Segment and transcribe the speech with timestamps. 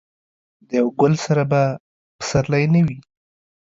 [0.67, 1.61] د یو ګل سره به
[2.19, 2.99] پسرلی نه وي.